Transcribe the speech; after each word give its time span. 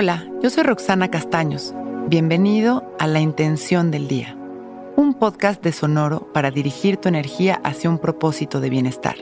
Hola, 0.00 0.24
yo 0.40 0.48
soy 0.48 0.62
Roxana 0.62 1.10
Castaños. 1.10 1.74
Bienvenido 2.06 2.94
a 3.00 3.08
La 3.08 3.18
Intención 3.18 3.90
del 3.90 4.06
Día, 4.06 4.36
un 4.94 5.12
podcast 5.12 5.60
de 5.60 5.72
Sonoro 5.72 6.32
para 6.32 6.52
dirigir 6.52 6.98
tu 6.98 7.08
energía 7.08 7.60
hacia 7.64 7.90
un 7.90 7.98
propósito 7.98 8.60
de 8.60 8.70
bienestar. 8.70 9.16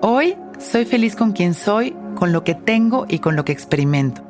Hoy 0.00 0.34
soy 0.58 0.86
feliz 0.86 1.14
con 1.14 1.32
quien 1.32 1.52
soy, 1.52 1.94
con 2.14 2.32
lo 2.32 2.42
que 2.42 2.54
tengo 2.54 3.04
y 3.06 3.18
con 3.18 3.36
lo 3.36 3.44
que 3.44 3.52
experimento. 3.52 4.22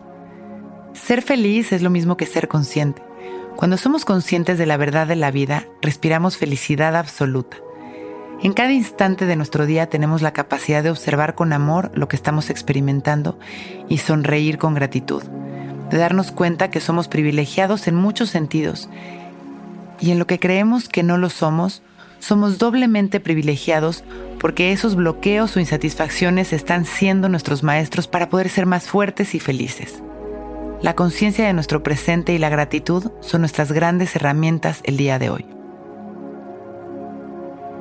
Ser 0.93 1.23
feliz 1.23 1.71
es 1.71 1.81
lo 1.81 1.91
mismo 1.91 2.17
que 2.17 2.27
ser 2.27 2.49
consciente. 2.49 3.05
Cuando 3.55 3.77
somos 3.77 4.05
conscientes 4.05 4.59
de 4.59 4.67
la 4.67 4.79
verdad 4.79 5.07
de 5.07 5.15
la 5.15 5.31
vida, 5.31 5.69
respiramos 5.81 6.37
felicidad 6.37 6.97
absoluta. 6.97 7.59
En 8.43 8.55
cada 8.55 8.73
instante 8.73 9.27
de 9.27 9.37
nuestro 9.37 9.67
día 9.67 9.89
tenemos 9.89 10.23
la 10.23 10.33
capacidad 10.33 10.83
de 10.83 10.91
observar 10.91 11.35
con 11.35 11.53
amor 11.53 11.91
lo 11.95 12.09
que 12.09 12.17
estamos 12.17 12.49
experimentando 12.49 13.39
y 13.89 13.99
sonreír 13.99 14.57
con 14.57 14.73
gratitud, 14.73 15.23
de 15.91 15.99
darnos 15.99 16.33
cuenta 16.33 16.71
que 16.71 16.81
somos 16.81 17.07
privilegiados 17.07 17.87
en 17.87 17.97
muchos 17.97 18.31
sentidos 18.31 18.89
y 20.01 20.11
en 20.11 20.19
lo 20.19 20.27
que 20.27 20.39
creemos 20.39 20.89
que 20.89 21.03
no 21.03 21.19
lo 21.19 21.29
somos, 21.29 21.83
somos 22.19 22.57
doblemente 22.57 23.21
privilegiados 23.21 24.05
porque 24.39 24.73
esos 24.73 24.97
bloqueos 24.97 25.55
o 25.57 25.61
insatisfacciones 25.61 26.55
están 26.55 26.87
siendo 26.87 27.29
nuestros 27.29 27.63
maestros 27.63 28.09
para 28.09 28.31
poder 28.31 28.49
ser 28.49 28.65
más 28.65 28.89
fuertes 28.89 29.35
y 29.35 29.41
felices. 29.41 30.03
La 30.81 30.95
conciencia 30.95 31.47
de 31.47 31.53
nuestro 31.53 31.83
presente 31.83 32.33
y 32.33 32.39
la 32.39 32.49
gratitud 32.49 33.13
son 33.21 33.43
nuestras 33.43 33.71
grandes 33.71 34.17
herramientas 34.17 34.81
el 34.85 34.97
día 34.97 35.19
de 35.19 35.29
hoy. 35.29 35.60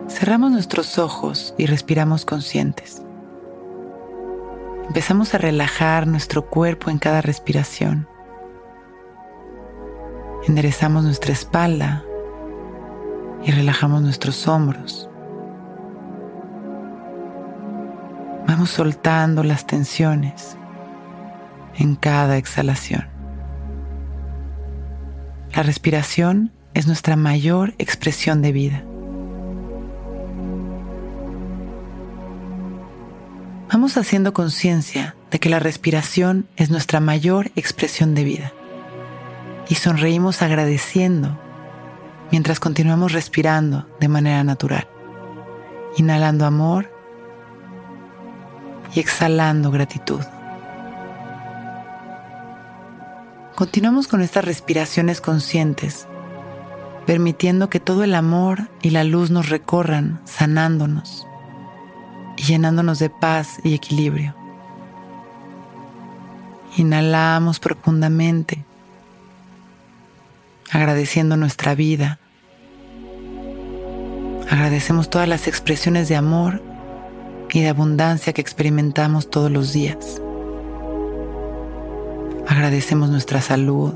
Cerramos 0.10 0.52
nuestros 0.52 0.98
ojos 0.98 1.54
y 1.58 1.68
respiramos 1.68 2.26
conscientes. 2.26 3.04
Empezamos 4.88 5.36
a 5.36 5.38
relajar 5.38 6.08
nuestro 6.08 6.50
cuerpo 6.50 6.90
en 6.90 6.98
cada 6.98 7.22
respiración. 7.22 8.08
Enderezamos 10.48 11.04
nuestra 11.04 11.32
espalda 11.32 12.04
y 13.46 13.52
relajamos 13.52 14.02
nuestros 14.02 14.48
hombros. 14.48 15.08
Vamos 18.48 18.72
soltando 18.72 19.44
las 19.44 19.68
tensiones 19.68 20.58
en 21.78 21.96
cada 21.96 22.38
exhalación. 22.38 23.08
La 25.56 25.62
respiración 25.62 26.52
es 26.74 26.88
nuestra 26.88 27.16
mayor 27.16 27.76
expresión 27.78 28.42
de 28.42 28.52
vida. 28.52 28.84
Vamos 33.80 33.96
haciendo 33.96 34.34
conciencia 34.34 35.16
de 35.32 35.40
que 35.40 35.48
la 35.48 35.58
respiración 35.58 36.50
es 36.58 36.70
nuestra 36.70 37.00
mayor 37.00 37.50
expresión 37.56 38.14
de 38.14 38.26
vida. 38.26 38.52
Y 39.70 39.76
sonreímos 39.76 40.42
agradeciendo 40.42 41.40
mientras 42.30 42.60
continuamos 42.60 43.14
respirando 43.14 43.88
de 44.02 44.10
manera 44.10 44.44
natural, 44.44 44.86
inhalando 45.96 46.46
amor 46.46 46.92
y 48.94 49.00
exhalando 49.00 49.72
gratitud. 49.72 50.26
Continuamos 53.56 54.10
con 54.10 54.22
estas 54.22 54.44
respiraciones 54.44 55.22
conscientes, 55.22 56.06
permitiendo 57.06 57.70
que 57.70 57.80
todo 57.80 58.04
el 58.04 58.14
amor 58.14 58.70
y 58.82 58.90
la 58.90 59.06
luz 59.06 59.32
nos 59.32 59.48
recorran, 59.48 60.20
sanándonos 60.26 61.29
llenándonos 62.48 63.00
de 63.00 63.10
paz 63.10 63.60
y 63.64 63.74
equilibrio. 63.74 64.36
Inhalamos 66.78 67.60
profundamente, 67.60 68.64
agradeciendo 70.72 71.36
nuestra 71.38 71.76
vida. 71.76 72.20
Agradecemos 74.50 75.10
todas 75.10 75.28
las 75.28 75.48
expresiones 75.48 76.10
de 76.10 76.16
amor 76.16 76.62
y 77.52 77.62
de 77.62 77.70
abundancia 77.70 78.34
que 78.34 78.42
experimentamos 78.42 79.30
todos 79.30 79.52
los 79.52 79.74
días. 79.74 80.22
Agradecemos 82.48 83.10
nuestra 83.10 83.42
salud. 83.42 83.94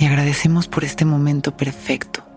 Y 0.00 0.06
agradecemos 0.06 0.68
por 0.68 0.84
este 0.84 1.04
momento 1.04 1.56
perfecto 1.56 2.27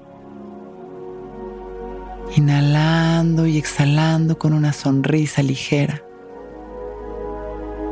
inhalando 2.36 3.46
y 3.46 3.58
exhalando 3.58 4.38
con 4.38 4.53
una 4.53 4.74
sonrisa 4.74 5.44
ligera. 5.44 6.02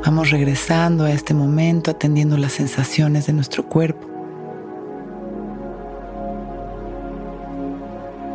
Vamos 0.05 0.31
regresando 0.31 1.03
a 1.03 1.11
este 1.11 1.33
momento 1.33 1.91
atendiendo 1.91 2.37
las 2.37 2.53
sensaciones 2.53 3.27
de 3.27 3.33
nuestro 3.33 3.67
cuerpo. 3.67 4.07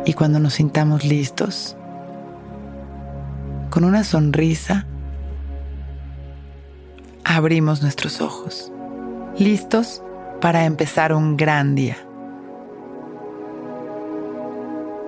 Y 0.05 0.13
cuando 0.13 0.39
nos 0.39 0.53
sintamos 0.53 1.03
listos, 1.03 1.75
con 3.71 3.83
una 3.83 4.03
sonrisa, 4.03 4.85
abrimos 7.23 7.81
nuestros 7.81 8.21
ojos, 8.21 8.71
listos 9.39 10.03
para 10.39 10.65
empezar 10.65 11.11
un 11.11 11.35
gran 11.35 11.73
día. 11.73 11.97